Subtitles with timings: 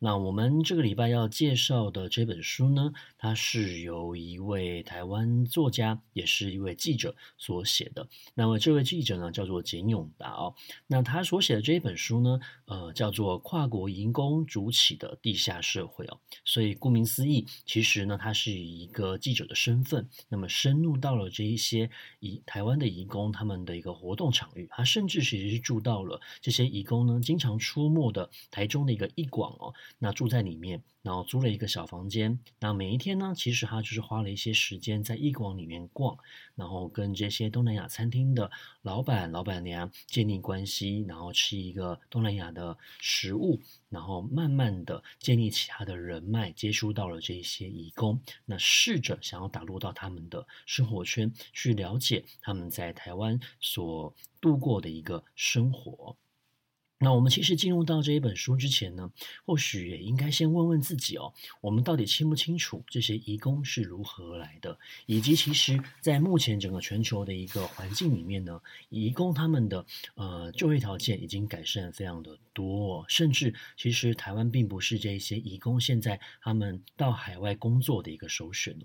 [0.00, 8.08] 那我们这个礼拜要介绍的这本书呢，它是由一位台湾作家，也是一位记者所写的。
[8.34, 10.54] 那么这位记者呢，叫做简永达哦。
[10.86, 16.20] 那他所写的这一本书呢，呃，叫做《跨国移工主起的地下社会》哦。
[16.44, 21.90] 所以顾名思义，其实呢，他是以一个记者的身份，那么深入到了这一些
[22.20, 24.68] 以台湾的移工他们的一个活动场域。
[24.70, 29.74] 他甚至其实是住到了这些移工呢经常出没的台中的一个一广哦。
[29.98, 32.38] 那住在里面，然后租了一个小房间。
[32.60, 36.18] 那每一天呢，其实他就是花了一些时间在艺广里面逛，
[36.54, 38.50] 然后跟这些东南亚餐厅的
[38.82, 48.20] 老板、老板娘建立关系，然后吃一个东南亚的食物，然后慢慢的建立起他的人脉，接触到了这些移工。
[48.44, 56.16] 那试着想要打入到他们的生活圈，去了解他们在台湾所度过的一个生活。
[57.00, 59.10] 那我们其实进入到这一本书之前呢，
[59.46, 78.76] 或许也应该先问问自己哦，我们到底清不清楚这些移工是如何来的，以及其实，在目前整个全球的一个环境里面呢，移工他们的呃就业条件已经改善非常的多，甚至其实台湾并不是这些移工现在他们到海外工作的一个首选。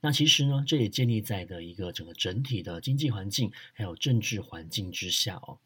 [0.00, 5.58] 那其实呢，这也建立在的一个整个整体的经济环境还有政治环境之下哦。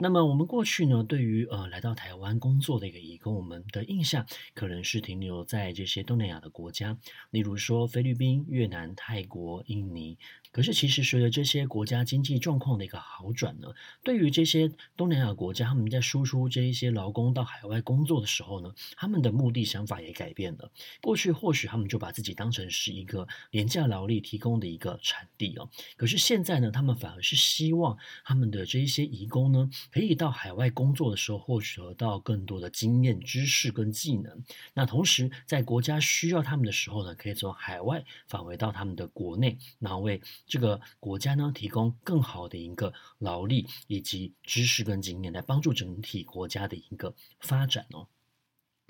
[0.00, 6.96] 那么我们过去呢，对于呃来到台湾工作的一个移工，我们的印象可能是停留在这些东南亚的国家，
[7.30, 10.16] 例如说菲律宾、越南、泰国、印尼。
[10.50, 13.68] 可是其实随着这些国家经济状况的一个好转呢，
[14.02, 20.70] 对于这些东南亚国家，他们在输出这一些劳工到海外工作的时候呢，他们的目的想法也改变了。
[21.02, 29.68] 过去或许他们就把自己当成是一个廉价劳力提供的一个产地哦，可是现在呢，他们反而是希望他们的这一些移工呢。
[29.90, 34.44] 可以到海外工作的时候，获得到更多的经验、知识跟技能。
[34.74, 48.06] 那同时，在国家需要他们的时候呢，可以从海外返回到他们的国内，然后为这个国家呢提供更好的一个劳力以及知识跟经验，来帮助整体国家的一个发展哦。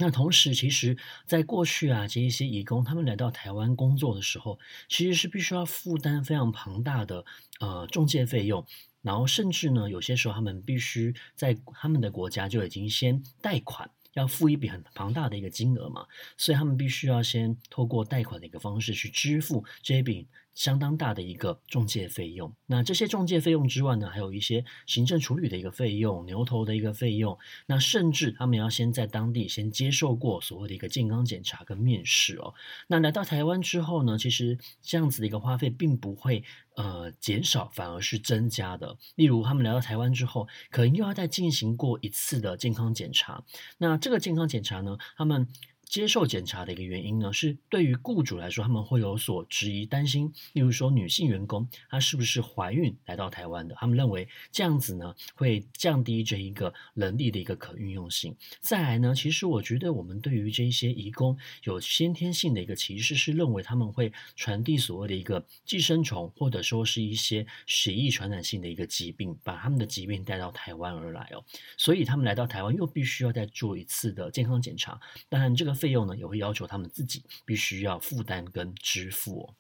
[0.00, 4.56] 那同时，其实在过去啊，这一些移工他们来到台湾工作的时候，
[4.88, 7.24] 其实是必须要负担非常庞大的
[7.58, 8.64] 呃中介费用。
[9.02, 20.28] 然后，甚至呢，有些时候他们必须在他们的国家就已经先贷款，要付一笔很庞大的一个金额嘛，所以他们必须要先透过贷款的一个方式去支付这笔。
[20.58, 32.52] 相当大的一个中介费用，那这些中介费用之外呢，还有一些行政处理的一个费用、牛头的一个费用，那甚至他们要先在当地先接受过所谓的一个健康检查跟面试哦。
[32.88, 36.42] 那来到台湾之后呢，其实这样子的一个花费并不会
[36.74, 38.98] 呃减少，反而是增加的。
[39.14, 43.44] 例如，他们来到台湾之后，可能又要再进行过一次的健康检查。
[43.78, 45.46] 那这个健康检查呢，他们。
[45.88, 50.30] 接受检查的一个原因呢，是对于雇主来说，他们会有所质疑、担心。
[50.52, 53.74] 例如说，女性员工她是不是怀孕来到台湾的？
[53.76, 58.36] 他们认为这样子呢，会降低这一个人力的一个可运用性。
[58.60, 71.42] 再来呢，其实我觉得我们对于这一些移工有先天性的一个歧视，是认为他们会传递所谓的一个寄生虫，或者说是一些血液传染性的一个疾病，把他们的疾病带到台湾而来哦。
[71.78, 75.00] 所以他们来到台湾又必须要再做一次的健康检查。
[75.30, 75.77] 当然这个。
[75.78, 79.54] 费用呢，也会要求他们自己必须要负担跟支付哦。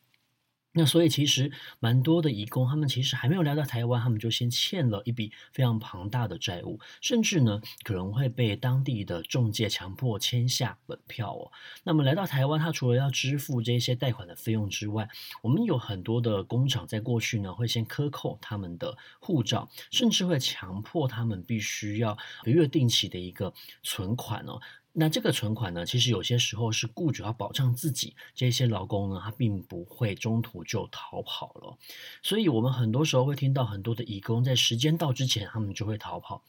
[0.72, 11.50] 那所以其实蛮多的移工，他们其实还没有来到台湾，他们就先欠了一笔非常庞大的债务，甚至呢可能会被当地的中介强迫签下本票哦。
[11.82, 15.08] 那么来到台湾，他除了要支付这些贷款的费用之外，
[15.42, 23.52] 我们有很多的工厂在过去呢会先克扣他们的护照，甚至会强迫他们必须要每月定期的一个
[23.82, 24.60] 存款哦。
[25.00, 31.78] 那这个存款呢，其实有些时候是雇主要保障自己，这些劳工呢，他并不会中途就逃跑了。
[32.20, 36.42] 所以，我们很多时候会听到很多的义工在时间到之前，他们就会逃跑。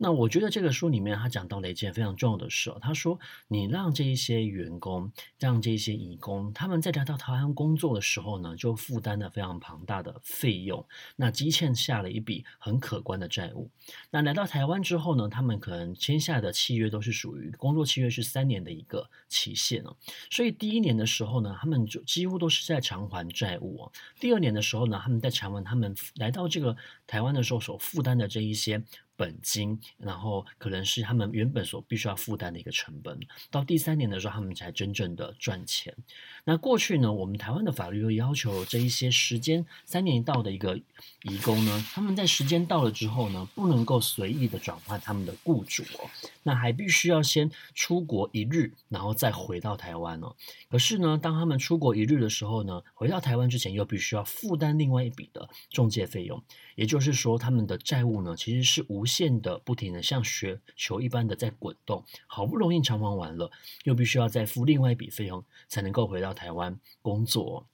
[0.00, 3.18] 那我觉得这个书里面他讲到了一件非常重要的事哦，他说
[3.48, 5.10] 你让这一些员工，
[5.40, 10.86] 让这一些义工，他们在来到台湾工作的时候呢，就负担了非常庞大的费用，
[11.16, 13.68] 那积欠下了一笔很可观的债务。
[14.10, 19.96] 那来到台湾之后呢，他们可能签下的契约都是属于工作契约是三年的一个期限哦，
[20.30, 23.92] 所以第一年的时候呢，他们就几乎都是在偿还债务哦。
[24.20, 26.76] 第二年的时候呢，他们在偿还他们来到这个
[27.08, 28.80] 台湾的时候所负担的这一些。
[29.18, 33.18] 本金，然后可能是他们原本所必须要负担的一个成本。
[33.50, 35.92] 到第三年的时候，他们才真正的赚钱。
[36.44, 40.78] 那过去呢，我们台湾的法律又要求这一些时间三年一到的一个
[41.24, 46.08] 移工呢，他们在时间到了之后呢，不能够随意的转换他们的雇主哦，
[46.44, 50.36] 那还必须要先出国一日，然后再回到台湾哦。
[50.70, 56.40] 可是呢，当他们出国一日的时候呢，回到台湾之前又必须要负担另外一笔的中介费用。
[56.76, 63.50] 也就是说，他们的债务呢，其实是无限的、不停的像雪球一般的在滚动，好不容易偿还完了，
[63.82, 67.66] 又必须要再付另外一笔费用，才能够回到台湾工作。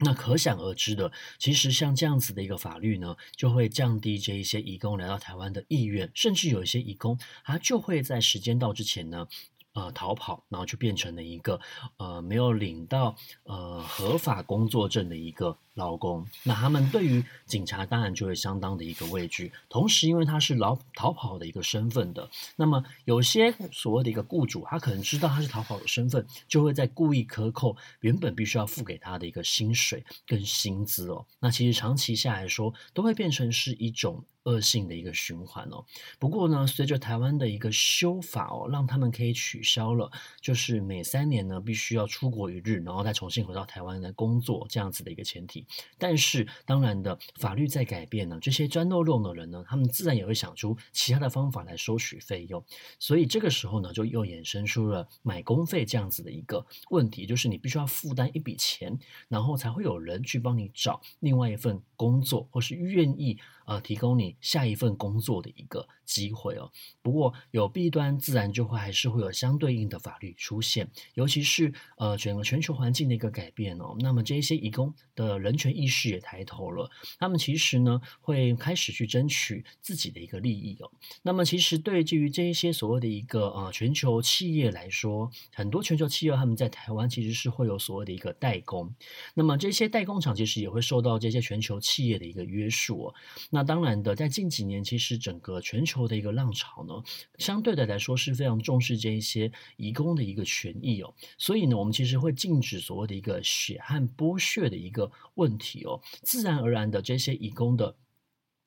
[0.00, 9.26] 那可想而知的，其实像这样子的一个法律呢，就会降低这一些移工来到台湾的意愿，甚至有一些移工，他就会在时间到之前呢。
[9.74, 11.60] 呃，逃跑，然后就变成了一个
[11.98, 16.26] 呃没有领到呃合法工作证的一个劳工。
[16.42, 19.50] 那他们对于警察当然就会相当的一个畏惧。
[19.70, 31.24] 同时，因为他是逃逃跑的一个身份的，那么有些所谓的一个雇主，他可能知道他是逃跑的身份，就会在故意克扣原本必须要付给他的一个薪水跟薪资哦。
[31.40, 34.22] 那其实长期下来说，都会变成是一种。
[34.44, 35.84] 恶性的一个循环哦。
[36.18, 40.10] 不过呢，随着台湾的一个修法哦，让他们可以取消了，
[40.40, 45.66] 就是每三年呢必须要出国一日，然后再重新回到台湾来工作这样子的一个前提。
[45.98, 52.64] 但是当然的，法律在改变呢，这些钻漏洞的人呢，他们自然也会想出其他的方法来收取费用。
[52.98, 58.98] 所以这个时候呢，就又衍生出了买工费这样子的一个问题，就是你必须要负担一笔钱，
[59.28, 63.38] 然后才会有人去帮你找另外一份工作，或是愿意。
[63.68, 66.72] 呃，提供你下一份工作的一个机会哦。
[67.02, 70.90] 不过有弊端，自然就会还是会有相对应的法律出现。
[71.12, 76.90] 尤其是呃，整个全球环境的一个改变哦，那么这一些移工的人权意识也抬头了。
[77.18, 80.90] 他们其实呢，会开始去争取自己的一个利益哦。
[81.22, 88.94] 那么其实对于这一些所谓的一个呃全球企业来说，很多全球企业他们在台湾其实是会有所谓的一个代工。
[89.34, 93.14] 那么这些代工厂其实也会受到这些全球企业的一个约束哦。
[93.50, 97.02] 那当然的，在近几年，其实整个全球的一个浪潮呢，
[97.38, 101.14] 相对的来说是非常重视这一些移工的一个权益哦。
[101.38, 105.98] 所以呢，我们其实会禁止所谓的一个血汗剥削的一个问问题哦。
[106.22, 107.96] 自然而然的，这些移工的。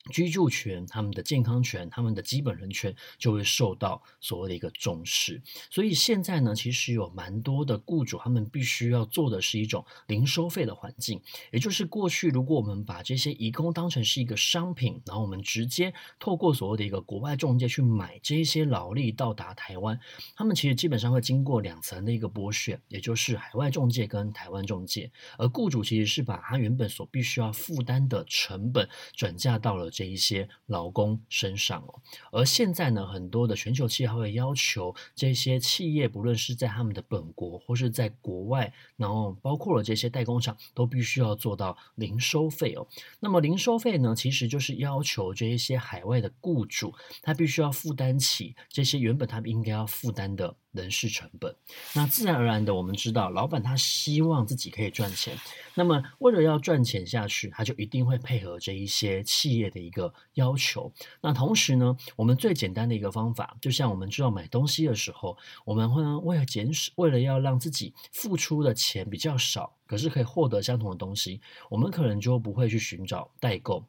[0.10, 5.40] 居住权、他们的健康权、他们的基本人权就会受到所谓的一个重视。
[5.70, 11.22] 所以现在呢，其实有蛮多的雇主，他们必须要做的是一种零收费的环境。
[11.52, 20.00] 也就是过去，如果我们把这些移工当成是一个商品，然后我们直接透过所谓的一个国外中介去买这些劳力到达台湾，
[20.36, 25.12] 他们其实基本上会经过两层的一个剥削，也就是海外中介跟台湾中介。
[25.38, 29.91] 而雇主其实是把他原本所必须要负担的成本转嫁到了。
[29.92, 32.02] 这一些劳工身上哦，
[32.32, 42.88] 而现在呢，很多的全球企业会要求这些企业，不论是在他们的本国或是在国外，然后包括了这些代工厂，都必须要做到零收费哦。
[43.20, 50.56] 那么零收费呢，其实就是要求这一些海外的雇主，他必须要负担起这些原本他们应该要负担的。
[50.72, 51.56] 人事成本，
[51.94, 55.38] 那自然而然的，我们知道，老板他希望自己可以赚钱，
[55.76, 60.92] 那么为了要赚钱下去，他就一定会配合这一些企业的一个要求。
[61.22, 73.86] 那同时呢，我们最简单的一个方法，就像我们知道买东西的时候，我们会为了减少，为了要让自己付出的钱比较少，可是可以获得相同的东西，我们可能就不会去寻找代购。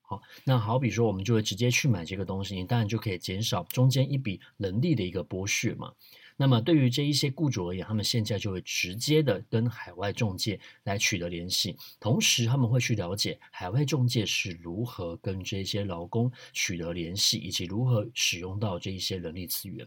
[0.00, 5.92] 好，那好比说，我们就会直接去买这个东西，你当然就可以减少中间一笔人力的一个剥削嘛。
[6.36, 19.86] 那么对于这一些雇主而言，他们现在就会直接的跟海外中介来取得联系，同时他们会去了解海外中介是如何跟这些劳工取得联系，以及如何使用到这一些人力资源。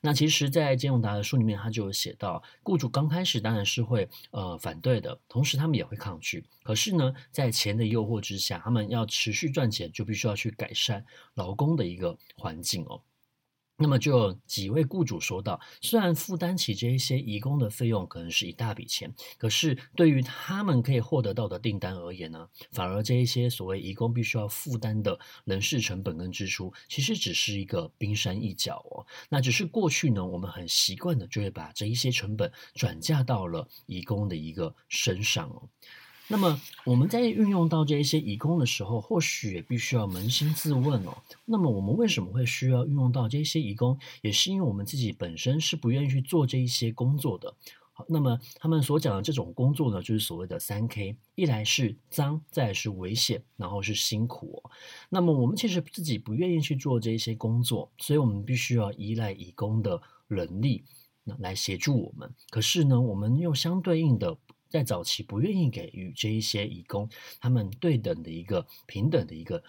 [0.00, 6.44] 那其实，在简永达的书里面，他就有写到，雇主刚开始当然是会呃反对的，同时他们也会抗拒。
[6.62, 13.00] 可是呢，在钱的诱惑之下，他们要持续赚钱，就必须要去改善劳工的一个环境哦。
[13.78, 29.06] 那么就有几位雇主说到，虽然负担起这一些移工的费用可能是一大笔钱，可是对于他们可以获得到的订单而言呢，反而这一些所谓移工必须要负担的人事成本跟支出，其实只是一个冰山一角哦。
[29.28, 35.68] 那只是过去呢，我们很习惯的就会把这一些成本转嫁到了移工的一个身上哦。
[36.28, 41.16] 那么我们在运用到这一些移工的时候，或许也必须要扪心自问哦。
[41.44, 43.96] 那么我们为什么会需要运用到这些移工？
[44.22, 47.54] 也是因为我们自己本身是不愿意去做这一些工作的。
[47.92, 54.70] 好，那么他们所讲的这种工作呢，就是所谓的三 K：一来是脏，再来是危险，然后是辛苦哦。
[55.08, 60.84] 那么我们其实自己不愿意去做这一些工作，所以我们必须要依赖移工的人力
[61.22, 62.34] 那来协助我们。
[62.50, 64.36] 可是呢，我们又相对应的。
[64.76, 67.08] 在早期不愿意给予这一些义工
[67.40, 69.62] 他们对等的一个平等的一个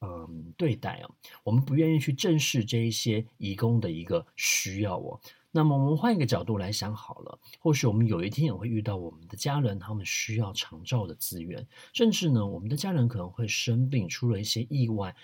[0.00, 1.10] 嗯对待啊，
[1.44, 5.20] 我们不愿意去正视这一些义工的一个需要哦。
[5.50, 15.16] 那么我们换一个角度来想好了，或许我们有一天也会遇到我们的家人，他们需要长照的资源，甚至呢，我们的家人可能会生病，出了一些意外。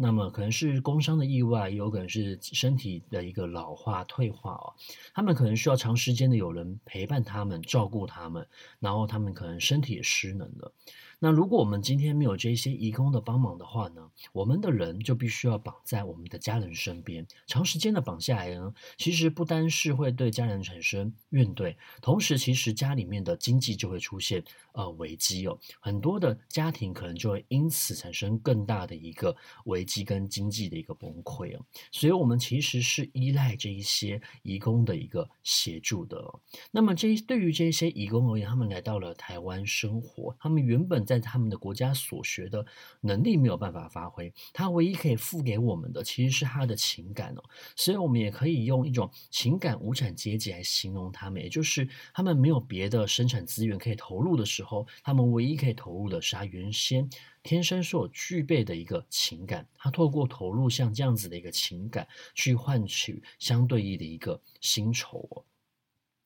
[0.00, 4.72] 那么可能是工伤的意外，也有可能是身体的一个老化退化哦。
[5.12, 8.46] 他们可能需要长时间的有人陪伴他们，照顾他们，
[8.78, 10.72] 然后他们可能身体也失能了。
[11.20, 36.40] 那如果我们今天没有这些移工的帮忙的话呢，我们的人就必须要绑在我们的家人身边，长时间的绑下来呢，其实不单是会对家人产生怨怼，同时其实家里面的经济就会出现呃危机哦，很多的家庭可能就会因此产生更大的一个危机跟经济的一个崩溃哦，所以我们其实是依赖这一些移工的一个协助的哦。
[36.70, 42.64] 那么这对于这些移工而言，他们来到了台湾生活，他们原本在他们的国家所学的
[43.00, 47.42] 能力没有办法发挥，他唯一可以付给我们的其实是他的情感哦，
[47.74, 57.08] 所以我们也可以用一种情感无产阶级来形容他们，也就是他们没有别的生产资源可以投入的时候，他们唯一可以投入的是他原先
[57.42, 65.44] 天生所具备的一个情感，他透过投入像这样子的一个情感去换取相对应的一个薪酬哦。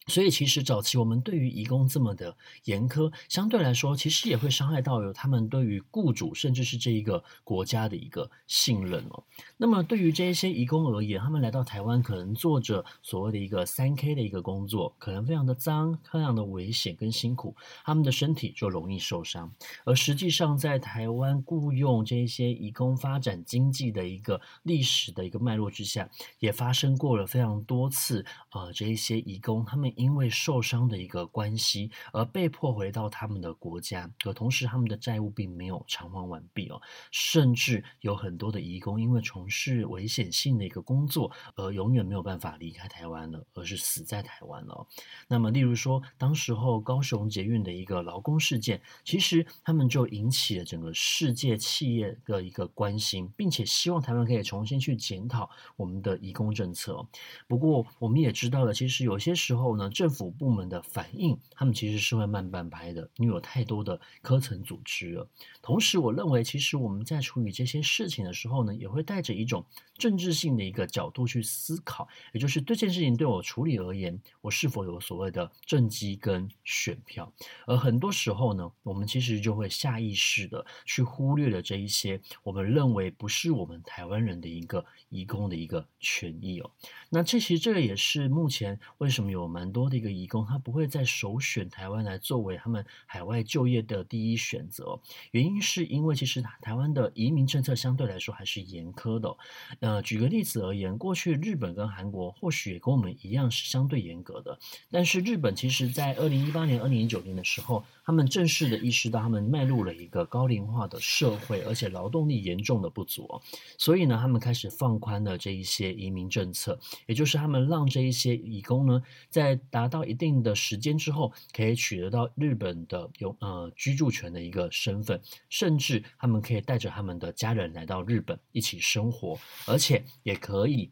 [0.08, 9.22] 所以，其实早期我们对于移工这么的严苛，相对来说，其实也会伤害到有他们对于雇主甚至是这一个国家的一个信任哦。
[9.56, 17.54] 那么，对于这一些移工而言，他们来到台湾，可能做着所谓的一个三 K 的一个工作，可能非常的脏，非常的危险跟辛苦，
[17.84, 19.52] 他们的身体就容易受伤。
[19.84, 29.91] 而实际上，在台湾雇佣这一些移工发展经济的一个历史的一个脉络之下，也发生过了非常多次呃，这一些移工他们。
[29.96, 36.80] 因为受伤的一个关系而被迫回到他们的国家，可同时他们的债务并没有偿还完毕哦，
[37.10, 44.86] 甚至有很多的移工因为从事危险性的一个工作而永远没有办法离开台湾了，而是死在台湾了。
[45.28, 57.06] 那么，例如说，当时候高雄捷运的一个劳工事件，其实他们就引起了整个世界企业的一个关心，并且希望台湾可以重新去检讨我们的移工政策。
[57.46, 59.81] 不过，我们也知道了，其实有些时候呢。
[59.90, 65.28] 政府部门的反应，他们其实是会慢半拍的，因为有太多的科层组织了。
[65.60, 69.64] 同时，我认为其实我们在处理这些事情的时候呢，也会带着一种
[69.96, 77.32] 政治性的一个角度去思考，也就是这件事情对我处理而言，我是否有所谓的政绩跟选票？
[77.66, 86.70] 而很多时候呢，我们其实就会下意识的去忽略了这一些我们认为不是我们台湾人的一个移工的一个权益哦。
[87.10, 95.00] 那这其实这个也是目前为什么有蛮多的一个移工，他不会再首选台湾来作为他们海外就业的第一选择。
[95.30, 99.34] 原因是因为其实台湾的移民政策相对来说还是严苛的。
[99.80, 104.58] 呃，举个例子而言，过去日本跟韩国或许也跟我们一样是相对严格的，
[104.90, 113.40] 但是日本其实在二零一八年、二零一九年的时候，他们正式的意识到他们迈入了一个高龄化的社会，而且劳动力严重的不足，
[113.78, 116.78] 所以呢，他们开始放宽了这一些移民政策。
[117.06, 130.90] 也就是他们让这一些移工呢，在达到一定的时间之后，可以取得到日本的有呃居住权的一个身份，甚至他们可以带着他们的家人来到日本一起生活，而且也可以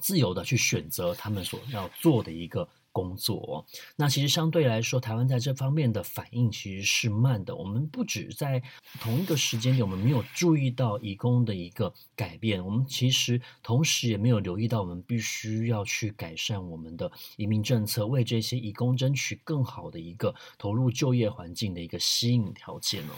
[0.00, 3.64] 自由的去选择他们所要做的一个工作。
[3.96, 7.54] 那其实相对来说，台湾在这方面的反应其实是慢的。
[7.54, 8.62] 我们不止在
[9.00, 23.12] 同一个时间点，我们没有注意到移工的一个改变，我们其实同时也没有留意到，我们必须要去改善我们的移民政策，为这些移工争取更好的一个投入就业环境的一个吸引条件哦。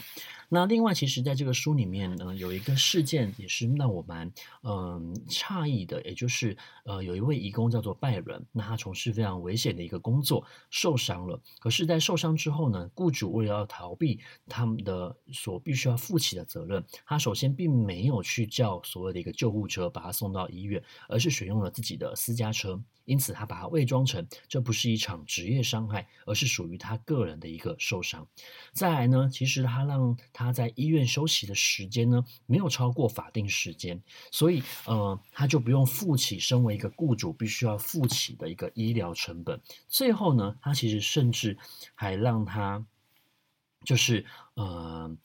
[0.53, 4.31] 那另外，其实在这个书里面呢，有一个事件也是让我蛮
[4.61, 6.55] 嗯诧异的，也就是
[6.85, 11.41] 呃有一位义工叫做拜伦，那他从事非常危险的一个工作，受伤了。
[11.59, 22.79] 可是，在受伤之后呢，雇主为了要逃避他们的所必须要负起的责任，他首先并没有去叫所谓的一个救护车把他送到医院，而是选用了自己的私家车。
[23.05, 28.27] 因此，他把它伪装成这不是一场职业伤害，而是属于他个人的一个受伤。
[28.71, 39.61] 再来呢，其实他让他在医院休息的时间呢，没有超过法定时间，所以呃，他就不用负起身为一个雇主必须要负起的一个医疗成本。
[39.87, 41.57] 最后呢，他其实甚至
[41.95, 42.85] 还让他
[43.83, 45.15] 就是呃，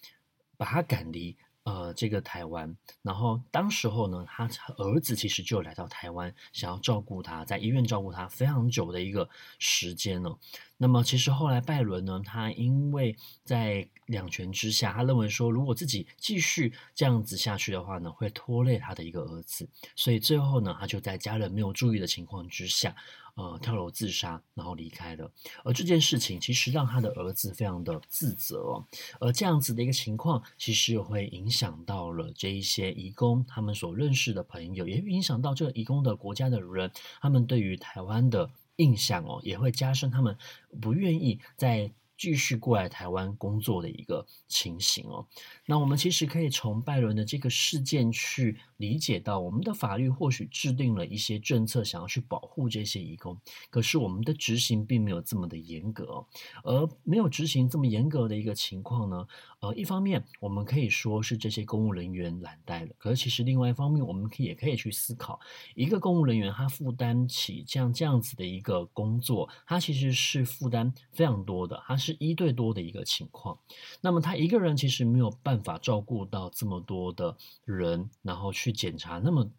[0.56, 1.36] 把他赶离。
[1.68, 4.48] 呃，这个台湾，然后当时候呢，他
[4.78, 10.34] 儿子其实就来到台湾，想要照顾他，在医院照顾他非常久的一个时间呢。
[10.78, 22.94] 那么其实后来拜伦呢，他因为在两权之下，他认为说，如果自己继续这样子下去的话呢，会拖累他的一个儿子，所以最后呢，他就在家人没有注意的情况之下。
[23.34, 25.30] 呃，跳楼自杀，然后离开了。
[25.62, 28.84] 而这件事情其实让他的儿子非常的自责哦。
[29.20, 40.36] 而这样子的一个情况，其实也会影响到了这一些移工他们所认识的朋友，也会影响到这个移工的国家的人，他们对于台湾的印象哦，也会加深他们
[40.80, 45.26] 不愿意在继续过来台湾工作的一个情形哦。
[45.64, 53.38] 那我们其实可以从拜伦的这个事件去理解到，我们的法律或许制定了一些政策，想要去保护这些移工，
[53.70, 56.24] 可是我们的执行并没有这么的严格。
[56.64, 59.28] 而没有执行这么严格的一个情况呢，
[59.60, 65.38] 呃，一方面我们可以说是这些公务人员懒怠了，可是其实另外一方面，我们也可以去思考，
[65.74, 73.58] 一个公务人员他负担起像这样子的一个工作，他其实是负担非常多的，他是一对多的一个情况。
[74.00, 75.58] 那么他一个人其实没有办。
[75.58, 79.50] 法照顾到这么多的人，然后去去检查那么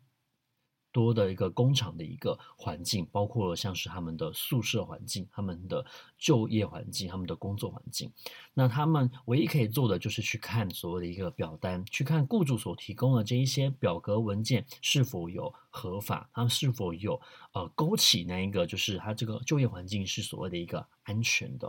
[1.00, 5.86] 多的一个工厂的一个环境，包括像是他们的宿舍环境、他们的
[6.18, 8.12] 就业环境、他们的工作环境。
[8.54, 17.22] 那他们唯一可以做的就是去看所谓的一个表单，去看雇主所提供的这一些表格文件是否有合法，他们是否有
[17.54, 20.86] 呃勾起那一个就是他这个就业环境是所谓的一个。
[21.04, 21.68] 安全的，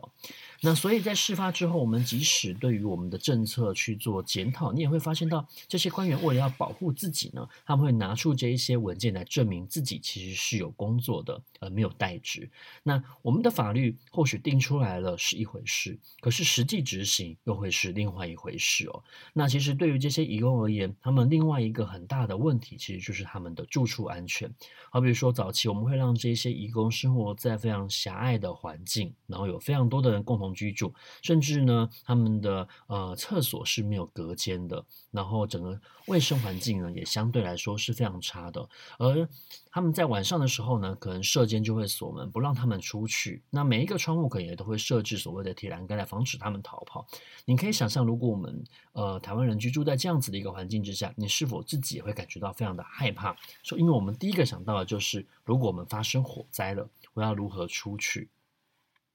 [0.61, 12.51] 那所以在事发之后，我们即使对于我们的政策去做检讨，你也会发现到这些官员为了要保护自己呢，他们会拿出这一些文件来证明自己其实是有工作的，而没有代职。
[12.83, 19.03] 那我们的法律或许定出来了是一回事，可是实际执行又会是另外一回事哦。
[19.33, 24.53] 那其实对于这些移工而言，他们另外一个很大的问题，其实就是他们的住处安全。
[24.91, 29.15] 好比如说早期我们会让这些移工生活在非常狭隘的环境。
[29.27, 38.69] 然后有非常多的人共同居住，甚至呢，他们的呃厕所是没有隔间的，然后整个卫生环境呢也相对来说是非常差的。
[38.99, 39.29] 而
[39.71, 43.43] 他们在晚上的时候呢，可能舍监就会锁门，不让他们出去。
[43.51, 47.07] 那每一个窗户可能也都会设置所谓的铁栏杆来防止他们逃跑。
[47.45, 53.37] 你可以想象，如果我们呃台湾人居住在这样子的一个环境之下，你是否自己也会感觉到非常的害怕？
[53.63, 58.29] 说，因为我们第一个想到的就是，如果我们发生火灾了，我要如何出去？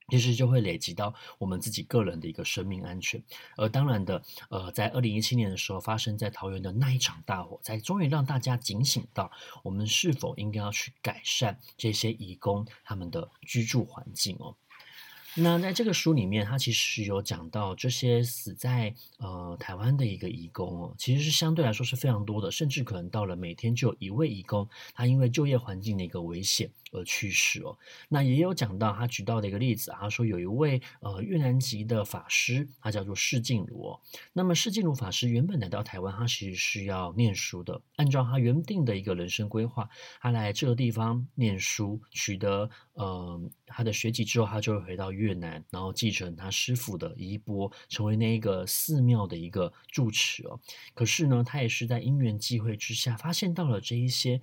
[0.10, 3.24] 其实就会累积到我们自己个人的一个生命安全，
[3.58, 9.32] 而当然的，呃，在二零一七年的时候发生在桃园的那一场大火，才终于让大家警醒到，
[9.64, 14.56] 我们是否应该要去改善这些移工他们的居住环境哦。
[15.38, 26.72] 那在这个书里面，他其实有讲到这些死在呃台湾的一个义工哦，其实是相对来说是非常多的，甚至可能到了每天就有一位义工，他因为就业环境的一个危险。
[26.92, 34.00] 而去世哦，那也有讲到他举到的一个例子，他说有一位呃越南籍的法师，他叫做释静茹哦。
[34.32, 39.90] 那么释静茹法师原本来到台湾，他其实是要念书的，按照他原定的一个人生规划，
[40.22, 50.60] 他来这个地方念书，取得呃他的学籍之后，他就会回到越南，然后继承他师傅的衣钵，成为那一个寺庙的一个住持哦。
[50.94, 54.42] 可是呢，他也是在因缘际会之下，发现到了这一些。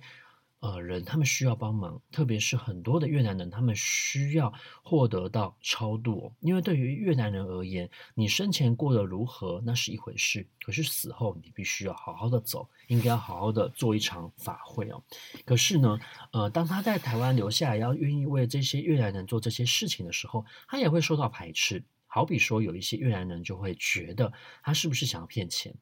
[0.63, 6.31] 呃人，他们需要帮忙，特别是很多的越南人，他们需要获得到超度。
[6.39, 15.03] 因为对于越南人而言，你生前过得如何那是一回事，可是死后你必须要好好的走，应该要好好的做一场法会哦。
[15.43, 15.99] 可是呢，
[16.31, 21.83] 呃，当他在台湾留下来，要愿意为这些越南人做这些事情的时候，他也会受到排斥。
[22.07, 25.75] 好比说，有一些越南人就会觉得他是不是想要骗钱，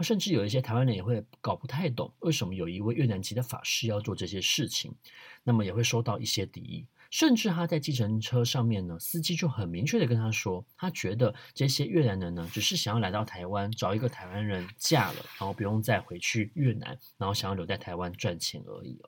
[0.00, 4.94] 甚至有一些台湾人也会搞不太懂，为什么有一位越南籍的法师要做这些事情，
[5.42, 6.86] 那么也会收到一些敌意。
[7.10, 18.98] 甚至他在计程车上面呢，司机就很明确的跟他说，他觉得这些越南人呢，只是想要来到台湾找一个台湾人嫁了，然后不用再回去越南，然后想要留在台湾赚钱而已。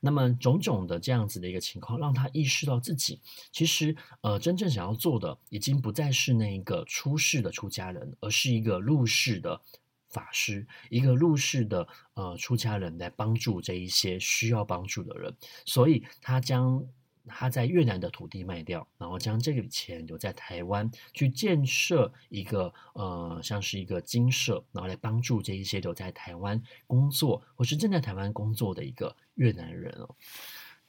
[0.00, 3.20] 那么种种的这样子的一个情况，让他意识到自己
[3.52, 9.60] 其实呃真正想要做的，已经不再是那一个出世的出家人，而是一个入世的
[10.12, 16.86] 法师，一个入世的呃出家人来帮助这一些需要帮助的人，所以他将。
[17.28, 30.16] 他在越南的土地卖掉，然后将这个钱留在台湾去建设一个呃，像是一个精舍，然后来帮助这一些留在台湾工作或是正在台湾工作的一个越南人哦。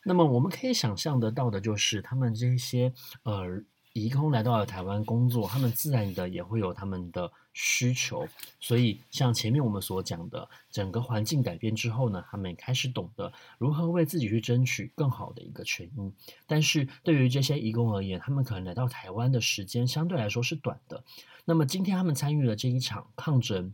[0.03, 3.63] 那么我们可以想象得到的就是，他们这些呃。
[3.93, 8.27] 移工来到了台湾工作，他们自然的也会有他们的需求，
[8.59, 16.11] 所以像前面我们所讲的，整个环境改变之后呢，他们也开始懂得如何为自己去争取更好的一个权益。
[16.47, 21.03] 但是对于这些移工而言，他们可能来到台湾的时间相对来说是短的。
[21.45, 23.73] 那么今天他们参与了这一场抗争，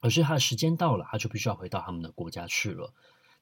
[0.00, 2.92] 可是他的时间到了，他就必须要回到他们的国家去了。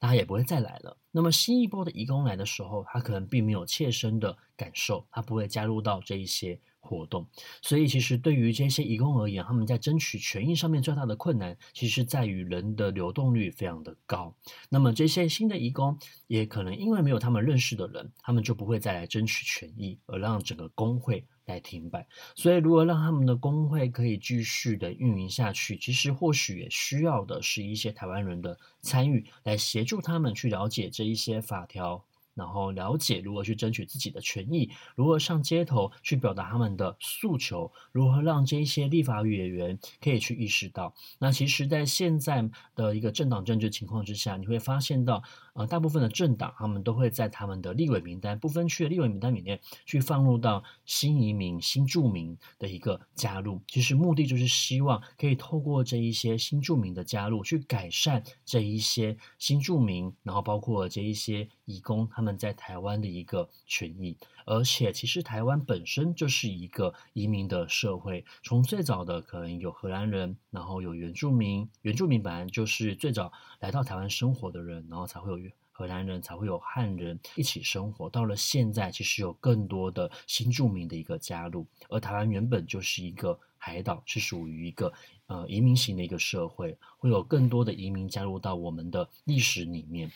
[0.00, 0.96] 他也不会再来了。
[1.12, 7.26] 那么新一波的移工来的时候，他可能并没有切身的感受，他不会加入到这一些活动。
[7.62, 14.34] 所以，其实对于这些移工而言，他们在争取权益上面最大的困难，其实在于人的流动率非常的高。
[14.68, 32.04] 那么这些新的移工，也可能因为没有他们认识的人，他们就不会再来争取权益，而让整个工会来停摆，所以如果让他们的工会可以继续的运营下去，其实或许也需要的是一些台湾人的参与，来协助他们去了解这一些法条。
[32.34, 40.94] 然后了解如何去争取自己的权益，如何上街头去表达他们的诉求，如何让这些立法委员可以去意识到。
[41.18, 45.22] 那其实，在现在的一个政党政治情况之下，你会发现到，
[45.54, 53.60] 呃，大部分的政党他们都会在他们的立委名单不分区的立委名单里面去放入到新移民、新住民的一个加入。
[53.68, 62.08] 其实目的就是希望可以透过这一些新住民的加入，去改善这一些新住民，然后包括这一些移工。
[62.10, 78.08] 他他们在台湾的一个权益，而且其实台湾本身就是一个移民的社会，从最早的可能有荷兰人，然后有原住民，原住民本来就是最早来到台湾生活的人，然后才会有荷兰人，才会有汉人一起生活。
[78.08, 84.92] 到了现在，其实有更多的新住民的一个加入，而台湾原本就是一个海岛，是属于一个
[85.26, 90.08] 呃移民型的一个社会，会有更多的移民加入到我们的历史里面。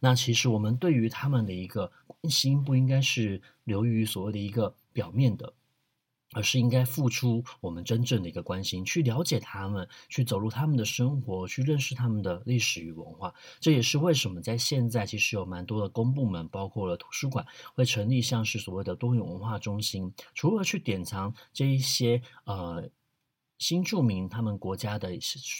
[0.00, 5.52] 那其实我们对于他们的一个关心，不应该是流于所谓的一个表面的，
[6.32, 13.34] 而是应该付出我们真正的一个关心，去了解他们，去走入他们的生活，去认识他们的历史与文化。
[13.60, 22.90] 这也是为什么在现在其实有蛮多的公部门，包括了图书馆，会成立像是所谓的多元文化中心，除了去典藏这一些呃。
[23.60, 25.10] 新住民他们国家的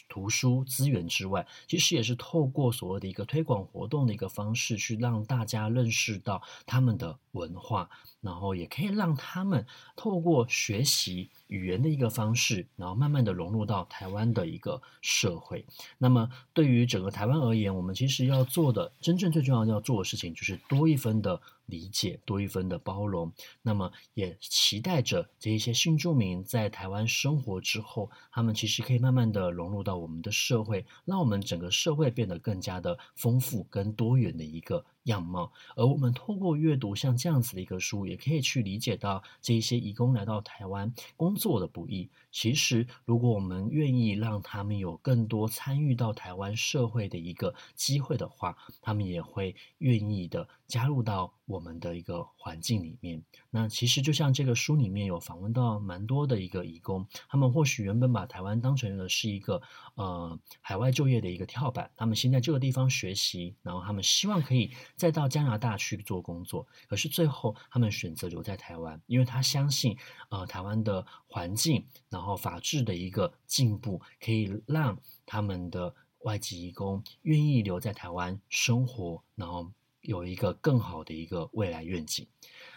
[0.08, 7.90] 图书资源之外，其实也是透过所谓的一个推广活动的一个方式，去让大家认识到他们的文化，
[8.22, 15.66] 然后也可以让他们透过学习语言的一个方式，然后慢慢的融入到台湾的一个社会。
[15.98, 21.40] 那么对于整个台湾而言，我们其实要做的真正最重要要做的事情，就是多一分的。
[21.70, 35.52] 理解多一分的包容，那么也期待着这一些新住民在台湾生活之后，他们其实可以慢慢的融入到我们的社会，让我们整个社会变得更加的丰富跟多元的一个样貌。
[35.76, 42.08] 而我们透过阅读像这样子的一个书，也可以去理解到这一些移工来到台湾工作的不易。
[42.32, 53.22] 其实，如果我们愿意让他们有更多参与到台湾社会的一个机会的话，他们也会愿意的加入到我们的一个环境里面。
[53.50, 59.60] 那其实就像这个书里面有访问到蛮多的一个移工，他们或许原本把台湾当成了是一个
[59.96, 66.66] 呃海外就业的一个跳板，他们先在这个地方学习，然后他们希望可以再到加拿大去做工作。
[66.88, 69.96] 可是最后他们选择留在台湾，因为他相信
[70.28, 79.70] 呃台湾的环境，然后法治的一个进步，可以让他们的外籍移工愿意留在台湾生活，然后
[80.02, 82.26] 有一个更好的一个未来愿景。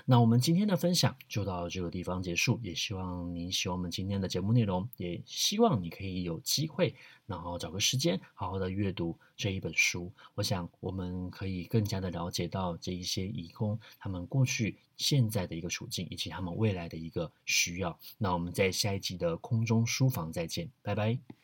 [0.06, 6.94] 那我们今天的分享就到这个地方结束，也希望你喜欢我们今天的节目内容，也希望你可以有机会，
[7.26, 10.12] 然后找个时间好好的阅读这一本书。
[10.36, 17.98] 我想我们可以更加的了解到这一些义工他们过去、现在的一个处境，以及他们未来的一个需要。
[18.18, 21.43] 那我们在下一集的空中书房再见，拜拜。